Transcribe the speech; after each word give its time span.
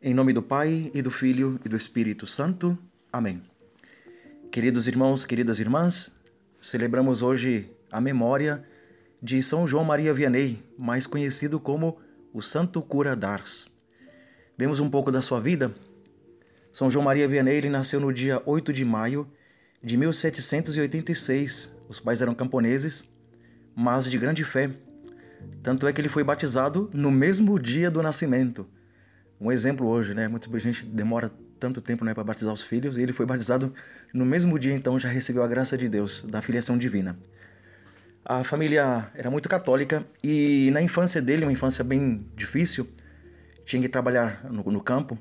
Em 0.00 0.14
nome 0.14 0.32
do 0.32 0.40
Pai, 0.40 0.92
e 0.94 1.02
do 1.02 1.10
Filho, 1.10 1.58
e 1.64 1.68
do 1.68 1.76
Espírito 1.76 2.24
Santo. 2.24 2.78
Amém. 3.12 3.42
Queridos 4.48 4.86
irmãos, 4.86 5.24
queridas 5.24 5.58
irmãs, 5.58 6.12
celebramos 6.60 7.20
hoje 7.20 7.68
a 7.90 8.00
memória 8.00 8.64
de 9.20 9.42
São 9.42 9.66
João 9.66 9.82
Maria 9.82 10.14
Vianney, 10.14 10.62
mais 10.78 11.04
conhecido 11.04 11.58
como 11.58 11.98
o 12.32 12.40
Santo 12.40 12.80
Cura 12.80 13.16
d'Ars. 13.16 13.76
Vemos 14.56 14.78
um 14.78 14.88
pouco 14.88 15.10
da 15.10 15.20
sua 15.20 15.40
vida. 15.40 15.74
São 16.70 16.88
João 16.88 17.04
Maria 17.04 17.26
Vianney 17.26 17.68
nasceu 17.68 17.98
no 17.98 18.12
dia 18.12 18.40
8 18.46 18.72
de 18.72 18.84
maio 18.84 19.26
de 19.82 19.96
1786. 19.96 21.74
Os 21.88 21.98
pais 21.98 22.22
eram 22.22 22.36
camponeses, 22.36 23.02
mas 23.74 24.08
de 24.08 24.16
grande 24.16 24.44
fé. 24.44 24.70
Tanto 25.60 25.88
é 25.88 25.92
que 25.92 26.00
ele 26.00 26.08
foi 26.08 26.22
batizado 26.22 26.88
no 26.94 27.10
mesmo 27.10 27.58
dia 27.58 27.90
do 27.90 28.00
nascimento 28.00 28.64
um 29.40 29.52
exemplo 29.52 29.86
hoje, 29.86 30.14
né? 30.14 30.28
Muita 30.28 30.58
gente 30.58 30.84
demora 30.84 31.30
tanto 31.58 31.80
tempo 31.80 32.04
né, 32.04 32.14
para 32.14 32.24
batizar 32.24 32.52
os 32.52 32.62
filhos 32.62 32.96
e 32.96 33.02
ele 33.02 33.12
foi 33.12 33.26
batizado 33.26 33.72
no 34.12 34.24
mesmo 34.24 34.58
dia, 34.58 34.74
então 34.74 34.98
já 34.98 35.08
recebeu 35.08 35.42
a 35.42 35.48
graça 35.48 35.76
de 35.76 35.88
Deus, 35.88 36.22
da 36.22 36.40
filiação 36.40 36.78
divina. 36.78 37.18
A 38.24 38.44
família 38.44 39.10
era 39.14 39.30
muito 39.30 39.48
católica 39.48 40.06
e 40.22 40.70
na 40.72 40.80
infância 40.82 41.20
dele, 41.20 41.44
uma 41.44 41.52
infância 41.52 41.82
bem 41.82 42.26
difícil, 42.36 42.88
tinha 43.64 43.82
que 43.82 43.88
trabalhar 43.88 44.44
no, 44.50 44.62
no 44.70 44.80
campo. 44.80 45.18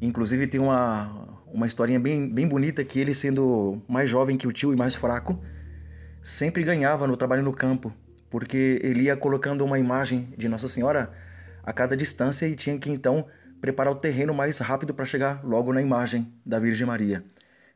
Inclusive 0.00 0.46
tem 0.46 0.60
uma, 0.60 1.42
uma 1.46 1.66
historinha 1.66 1.98
bem, 1.98 2.28
bem 2.28 2.46
bonita 2.46 2.84
que 2.84 2.98
ele, 3.00 3.14
sendo 3.14 3.82
mais 3.88 4.08
jovem 4.08 4.36
que 4.36 4.46
o 4.46 4.52
tio 4.52 4.72
e 4.72 4.76
mais 4.76 4.94
fraco, 4.94 5.38
sempre 6.20 6.62
ganhava 6.62 7.06
no 7.06 7.16
trabalho 7.16 7.42
no 7.42 7.52
campo, 7.52 7.92
porque 8.30 8.80
ele 8.82 9.02
ia 9.02 9.16
colocando 9.16 9.64
uma 9.64 9.78
imagem 9.78 10.32
de 10.36 10.48
Nossa 10.48 10.68
Senhora 10.68 11.12
a 11.62 11.72
cada 11.72 11.96
distância 11.96 12.46
e 12.46 12.54
tinha 12.54 12.78
que 12.78 12.90
então 12.90 13.26
preparar 13.60 13.92
o 13.92 13.96
terreno 13.96 14.34
mais 14.34 14.58
rápido 14.58 14.92
para 14.92 15.04
chegar 15.04 15.44
logo 15.44 15.72
na 15.72 15.80
imagem 15.80 16.32
da 16.44 16.58
Virgem 16.58 16.86
Maria. 16.86 17.24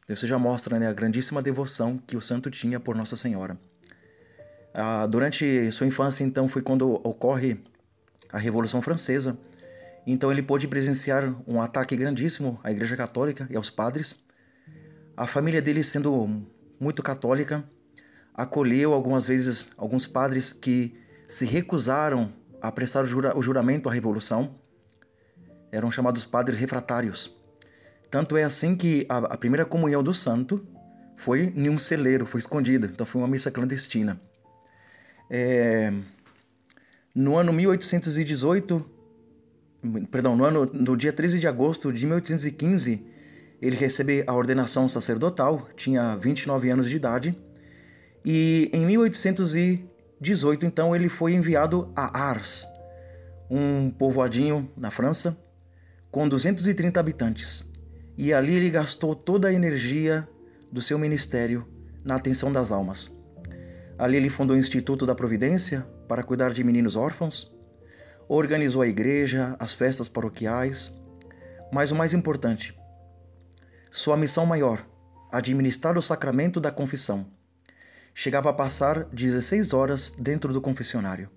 Então, 0.03 0.15
isso 0.15 0.27
já 0.27 0.39
mostra 0.39 0.79
né, 0.79 0.89
a 0.89 0.93
grandíssima 0.93 1.41
devoção 1.41 1.99
que 2.07 2.17
o 2.17 2.21
santo 2.21 2.51
tinha 2.51 2.81
por 2.81 2.97
Nossa 2.97 3.17
Senhora. 3.17 3.59
Ah, 4.75 5.07
durante 5.07 5.71
sua 5.73 5.87
infância, 5.87 6.25
então, 6.25 6.49
foi 6.49 6.63
quando 6.63 6.93
ocorre 7.07 7.59
a 8.33 8.39
Revolução 8.39 8.83
Francesa. 8.83 9.39
Então, 10.07 10.31
ele 10.31 10.43
pôde 10.43 10.69
presenciar 10.69 11.35
um 11.47 11.61
ataque 11.61 11.97
grandíssimo 11.97 12.61
à 12.63 12.71
Igreja 12.71 12.97
Católica 12.97 13.47
e 13.51 13.57
aos 13.57 13.71
padres. 13.71 14.25
A 15.17 15.27
família 15.27 15.63
dele, 15.63 15.83
sendo 15.83 16.45
muito 16.79 17.03
católica, 17.03 17.65
acolheu 18.35 18.93
algumas 18.93 19.27
vezes 19.27 19.67
alguns 19.77 20.07
padres 20.07 20.53
que 20.53 20.95
se 21.27 21.47
recusaram 21.47 22.33
a 22.67 22.73
prestar 22.73 23.05
o, 23.05 23.07
jura, 23.07 23.37
o 23.37 23.43
juramento 23.43 23.89
à 23.89 23.93
Revolução 23.93 24.57
eram 25.71 25.91
chamados 25.91 26.25
padres 26.25 26.59
refratários. 26.59 27.41
Tanto 28.11 28.37
é 28.37 28.45
assim 28.45 28.75
que 28.75 29.07
a, 29.09 29.19
a, 29.19 29.37
primeira 29.37 29.65
comunhão 29.65 30.03
do 30.03 30.13
santo 30.13 30.67
foi 31.17 31.53
em 31.55 31.69
um 31.69 31.79
celeiro, 31.79 32.27
foi 32.27 32.39
escondida, 32.39 32.89
então 32.93 33.07
foi 33.07 33.21
uma 33.21 33.29
missa 33.29 33.51
clandestina. 33.51 34.21
É, 35.31 35.93
no 37.15 37.37
ano 37.37 37.53
1818, 37.53 38.85
perdão, 40.11 40.37
no, 40.37 40.45
ano, 40.45 40.67
no 40.67 40.97
dia 40.97 41.13
13 41.13 41.39
de 41.39 41.47
agosto 41.47 41.93
de 41.93 42.05
1815, 42.05 43.07
ele 43.63 43.77
recebe 43.77 44.25
a 44.27 44.35
ordenação 44.35 44.89
sacerdotal, 44.89 45.69
tinha 45.77 46.17
29 46.17 46.71
anos 46.71 46.89
de 46.89 46.97
idade, 46.97 47.39
e 48.25 48.71
em 48.73 48.85
1818 48.85 49.96
18, 50.21 50.65
então, 50.65 50.97
ele 50.97 51.09
foi 51.09 51.35
enviado 51.35 51.93
a 51.95 52.19
Ars, 52.19 52.67
um 53.51 53.91
povoadinho 53.91 54.71
na 54.77 54.91
França, 54.91 55.37
com 56.11 56.27
230 56.27 56.99
habitantes. 56.99 57.71
E 58.17 58.33
ali 58.33 58.55
ele 58.55 58.71
gastou 58.71 59.15
toda 59.15 59.49
a 59.49 59.53
energia 59.53 60.27
do 60.73 60.81
seu 60.81 60.99
ministério 60.99 61.69
na 62.03 62.15
atenção 62.17 62.51
das 62.51 62.73
almas. 62.73 63.15
Ali 63.99 64.17
ele 64.17 64.31
fundou 64.31 64.57
o 64.57 64.59
Instituto 64.59 65.05
da 65.05 65.15
Providência 65.15 65.87
para 66.09 66.23
cuidar 66.23 66.53
de 66.53 66.65
meninos 66.65 66.97
órfãos, 66.97 67.55
organizou 68.27 68.81
a 68.81 68.89
igreja, 68.89 69.55
as 69.59 69.75
festas 69.75 70.09
paroquiais, 70.09 70.95
mas 71.71 71.91
o 71.91 71.95
mais 71.95 72.15
importante, 72.15 72.75
sua 73.91 74.17
missão 74.17 74.47
maior, 74.47 74.87
administrar 75.31 75.99
o 75.99 76.03
sacramento 76.03 76.59
da 76.59 76.71
confissão 76.71 77.27
chegava 78.19 78.49
a 78.49 78.53
passar 78.55 79.05
16 79.13 79.75
horas 79.75 80.11
dentro 80.19 80.51
do 80.51 80.59
confessionário. 80.59 81.29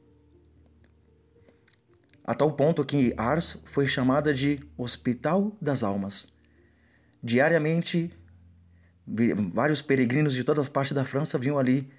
A 2.24 2.34
tal 2.34 2.54
ponto 2.54 2.86
que 2.86 3.14
Ars 3.18 3.62
foi 3.66 3.86
chamada 3.86 4.34
de 4.34 4.62
Hospital 4.78 5.58
das 5.62 5.84
Almas. 5.84 6.32
Diariamente, 7.22 8.10
vários 9.54 9.82
peregrinos 9.82 10.34
de 10.34 10.42
todas 10.42 10.68
as 10.68 10.70
partes 10.70 10.94
da 10.94 11.04
França 11.04 11.38
vinham 11.38 11.60
ali 11.60 11.92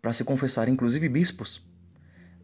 para 0.00 0.12
se 0.12 0.22
confessar, 0.22 0.68
inclusive 0.68 1.08
bispos. 1.08 1.66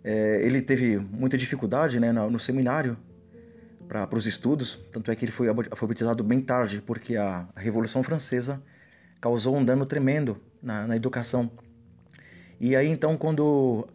É, 0.02 0.44
ele 0.44 0.60
teve 0.60 0.98
muita 0.98 1.38
dificuldade 1.38 2.00
né, 2.00 2.10
no, 2.10 2.40
seminário 2.40 2.98
para 3.86 4.18
os 4.18 4.26
estudos, 4.26 4.84
tanto 4.90 5.12
é 5.12 5.14
que 5.14 5.26
ele 5.26 5.32
foi 5.32 5.46
alfabetizado 5.48 6.24
bem 6.24 6.40
tarde, 6.40 6.82
porque 6.84 7.14
a, 7.16 7.48
a 7.54 7.60
Revolução 7.60 8.02
Francesa 8.02 8.60
causou 9.20 9.56
um 9.56 9.62
dano 9.62 9.86
tremendo 9.86 10.42
na, 10.60 10.88
na 10.88 10.96
educação 10.96 11.52
e 12.64 12.74
aí 12.74 12.88
então 12.88 13.14
quando 13.14 13.86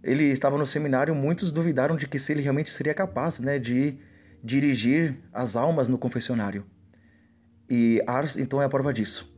ele 0.00 0.22
estava 0.26 0.56
no 0.56 0.64
seminário, 0.64 1.12
muitos 1.16 1.50
duvidaram 1.50 1.96
de 1.96 2.06
que 2.06 2.16
se 2.16 2.30
ele 2.30 2.42
realmente 2.42 2.70
seria 2.70 2.94
capaz, 2.94 3.40
né, 3.40 3.58
de 3.58 3.98
dirigir 4.40 5.16
as 5.32 5.56
almas 5.56 5.88
no 5.88 5.98
confessionário. 5.98 6.64
E 7.68 8.00
Ars 8.06 8.36
então 8.36 8.62
é 8.62 8.66
a 8.66 8.68
prova 8.68 8.92
disso. 8.92 9.28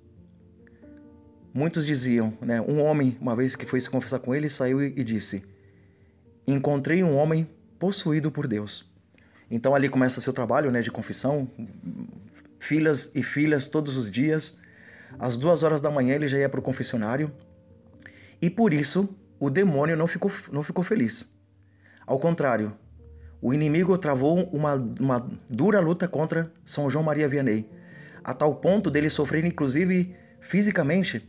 Muitos 1.55 1.87
diziam, 1.87 2.37
né, 2.43 2.61
um 2.61 2.83
homem, 2.83 3.17
uma 3.19 3.35
vez 3.35 3.57
que 3.57 3.65
foi 3.65 3.81
se 3.81 3.89
confessar 3.89 4.19
com 4.19 4.35
ele, 4.35 4.51
saiu 4.51 4.83
e 4.83 5.03
disse: 5.03 5.43
"Encontrei 6.47 7.03
um 7.03 7.17
homem 7.17 7.49
possuído 7.79 8.31
por 8.31 8.47
Deus". 8.47 8.93
Então 9.51 9.75
ali 9.75 9.89
começa 9.89 10.21
seu 10.21 10.35
trabalho, 10.35 10.71
né, 10.71 10.83
de 10.83 10.91
confissão, 10.91 11.51
filas 12.59 13.11
e 13.15 13.23
filas 13.23 13.69
todos 13.69 13.97
os 13.97 14.11
dias. 14.11 14.55
Às 15.19 15.39
duas 15.39 15.63
horas 15.63 15.81
da 15.81 15.91
manhã 15.91 16.15
ele 16.15 16.29
já 16.29 16.37
ia 16.37 16.49
para 16.51 16.61
o 16.61 16.63
confessionário 16.63 17.33
e 18.41 18.51
por 18.51 18.73
isso 18.73 19.09
o 19.39 19.51
demônio 19.51 19.97
não 19.97 20.07
ficou, 20.07 20.31
não 20.53 20.63
ficou 20.63 20.83
feliz. 20.85 21.31
Ao 22.07 22.19
contrário, 22.19 22.77
o 23.41 23.53
inimigo 23.53 23.97
travou 23.99 24.45
uma, 24.51 24.75
uma 24.75 25.29
dura 25.49 25.81
luta 25.81 26.09
contra 26.09 26.51
São 26.65 26.89
João 26.89 27.05
Maria 27.05 27.29
Vianney, 27.29 27.69
a 28.25 28.35
tal 28.35 28.57
ponto 28.57 28.91
dele 28.91 29.11
sofrer 29.11 29.45
inclusive 29.45 30.17
fisicamente. 30.41 31.29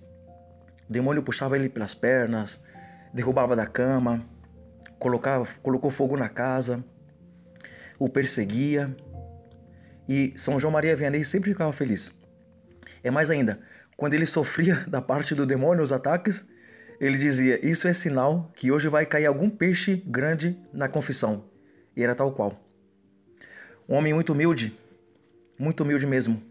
O 0.90 0.94
demônio 0.94 1.22
puxava 1.22 1.56
ele 1.58 1.70
pelas 1.70 1.94
pernas, 1.94 2.62
derrubava 3.14 3.56
da 3.56 3.66
cama, 3.66 4.26
colocava, 5.00 5.48
colocou 5.62 5.92
fogo 5.92 6.16
na 6.16 6.30
casa, 6.30 6.84
o 8.00 8.08
perseguia. 8.08 8.96
E 10.08 10.34
São 10.38 10.60
João 10.60 10.72
Maria 10.72 10.96
Vianney 10.96 11.26
sempre 11.26 11.52
ficava 11.52 11.74
feliz. 11.74 12.18
É 13.04 13.12
mais 13.12 13.30
ainda, 13.30 13.60
quando 13.98 14.14
ele 14.14 14.26
sofria 14.26 14.76
da 14.88 15.02
parte 15.02 15.36
do 15.36 15.46
demônio 15.46 15.84
os 15.84 15.92
ataques, 15.92 16.46
ele 17.00 17.18
dizia: 17.18 17.64
Isso 17.66 17.88
é 17.88 17.94
sinal 17.94 18.52
que 18.56 18.72
hoje 18.72 18.88
vai 18.88 19.06
cair 19.06 19.26
algum 19.26 19.50
peixe 19.50 20.04
grande 20.06 20.60
na 20.74 20.88
confissão. 20.88 21.46
E 21.96 22.04
era 22.04 22.16
tal 22.16 22.32
qual. 22.32 22.60
Um 23.88 23.96
homem 23.96 24.14
muito 24.14 24.34
humilde, 24.34 24.78
muito 25.58 25.84
humilde 25.84 26.06
mesmo. 26.06 26.42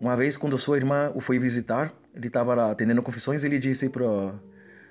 Uma 0.00 0.16
vez, 0.16 0.36
quando 0.36 0.58
sua 0.58 0.76
irmã 0.76 1.12
o 1.14 1.20
foi 1.20 1.38
visitar, 1.38 1.92
ele 2.14 2.26
estava 2.26 2.54
lá 2.54 2.70
atendendo 2.70 3.02
confissões 3.02 3.42
e 3.42 3.46
ele 3.46 3.58
disse 3.58 3.88
pro, 3.88 4.34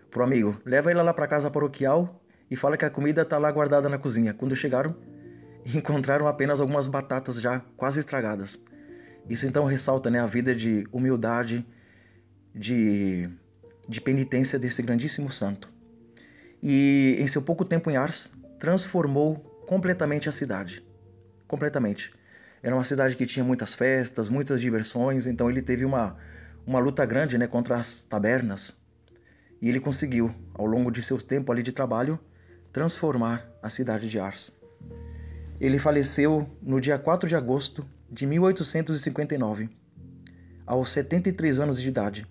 pro 0.09 0.23
amigo: 0.23 0.59
Leva 0.65 0.91
ele 0.91 1.01
lá 1.01 1.13
para 1.13 1.27
casa 1.27 1.49
paroquial 1.49 2.21
e 2.49 2.55
fala 2.55 2.77
que 2.77 2.85
a 2.85 2.89
comida 2.89 3.21
está 3.21 3.37
lá 3.37 3.51
guardada 3.51 3.87
na 3.87 3.97
cozinha. 3.97 4.33
Quando 4.33 4.55
chegaram, 4.55 4.95
encontraram 5.75 6.27
apenas 6.27 6.59
algumas 6.59 6.87
batatas 6.87 7.35
já 7.39 7.59
quase 7.77 7.99
estragadas. 7.99 8.57
Isso 9.29 9.45
então 9.45 9.65
ressalta 9.65 10.09
né, 10.09 10.19
a 10.19 10.25
vida 10.25 10.53
de 10.55 10.85
humildade, 10.91 11.65
de 12.53 13.29
de 13.91 13.99
penitência 13.99 14.57
desse 14.57 14.81
grandíssimo 14.81 15.29
santo. 15.29 15.69
E 16.63 17.17
em 17.19 17.27
seu 17.27 17.41
pouco 17.41 17.65
tempo 17.65 17.91
em 17.91 17.97
Ars, 17.97 18.31
transformou 18.57 19.35
completamente 19.67 20.29
a 20.29 20.31
cidade. 20.31 20.81
Completamente. 21.45 22.13
Era 22.63 22.73
uma 22.73 22.85
cidade 22.85 23.17
que 23.17 23.25
tinha 23.25 23.43
muitas 23.43 23.75
festas, 23.75 24.29
muitas 24.29 24.61
diversões, 24.61 25.27
então 25.27 25.49
ele 25.49 25.61
teve 25.61 25.83
uma, 25.83 26.15
uma 26.65 26.79
luta 26.79 27.05
grande 27.05 27.37
né, 27.37 27.47
contra 27.47 27.75
as 27.75 28.05
tabernas. 28.05 28.73
E 29.61 29.67
ele 29.67 29.79
conseguiu, 29.79 30.33
ao 30.53 30.65
longo 30.65 30.89
de 30.89 31.03
seu 31.03 31.17
tempo 31.17 31.51
ali 31.51 31.61
de 31.61 31.73
trabalho, 31.73 32.17
transformar 32.71 33.45
a 33.61 33.69
cidade 33.69 34.07
de 34.07 34.19
Ars. 34.19 34.53
Ele 35.59 35.77
faleceu 35.77 36.49
no 36.61 36.79
dia 36.79 36.97
4 36.97 37.27
de 37.27 37.35
agosto 37.35 37.85
de 38.09 38.25
1859, 38.25 39.69
aos 40.65 40.91
73 40.91 41.59
anos 41.59 41.81
de 41.81 41.89
idade. 41.89 42.25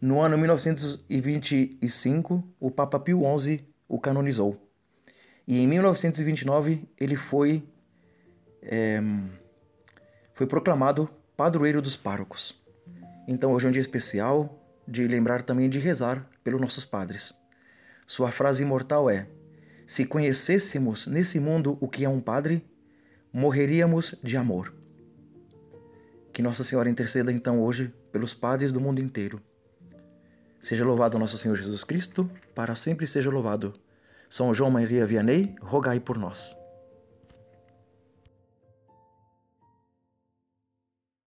No 0.00 0.20
ano 0.20 0.38
1925, 0.38 2.44
o 2.60 2.70
Papa 2.70 3.00
Pio 3.00 3.22
XI 3.38 3.66
o 3.88 3.98
canonizou. 3.98 4.56
E 5.46 5.58
em 5.58 5.66
1929 5.66 6.88
ele 6.96 7.16
foi 7.16 7.64
é, 8.62 9.00
foi 10.34 10.46
proclamado 10.46 11.10
padroeiro 11.36 11.82
dos 11.82 11.96
párocos. 11.96 12.62
Então 13.26 13.52
hoje 13.52 13.66
é 13.66 13.70
um 13.70 13.72
dia 13.72 13.80
especial 13.80 14.64
de 14.86 15.08
lembrar 15.08 15.42
também 15.42 15.68
de 15.68 15.80
rezar 15.80 16.30
pelos 16.44 16.60
nossos 16.60 16.84
padres. 16.84 17.34
Sua 18.06 18.30
frase 18.30 18.62
imortal 18.62 19.10
é: 19.10 19.26
Se 19.84 20.04
conhecêssemos 20.04 21.08
nesse 21.08 21.40
mundo 21.40 21.76
o 21.80 21.88
que 21.88 22.04
é 22.04 22.08
um 22.08 22.20
padre, 22.20 22.64
morreríamos 23.32 24.14
de 24.22 24.36
amor. 24.36 24.72
Que 26.32 26.40
Nossa 26.40 26.62
Senhora 26.62 26.88
interceda 26.88 27.32
então 27.32 27.60
hoje 27.60 27.92
pelos 28.12 28.32
padres 28.32 28.72
do 28.72 28.80
mundo 28.80 29.00
inteiro. 29.00 29.42
Seja 30.60 30.84
louvado 30.84 31.18
nosso 31.18 31.38
Senhor 31.38 31.56
Jesus 31.56 31.84
Cristo, 31.84 32.28
para 32.54 32.74
sempre 32.74 33.06
seja 33.06 33.30
louvado. 33.30 33.74
São 34.28 34.52
João 34.52 34.70
Maria 34.70 35.06
Vianney, 35.06 35.54
rogai 35.60 36.00
por 36.00 36.18
nós. 36.18 36.57